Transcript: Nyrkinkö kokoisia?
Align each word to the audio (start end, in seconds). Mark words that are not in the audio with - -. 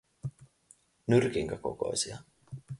Nyrkinkö 1.07 1.57
kokoisia? 1.57 2.17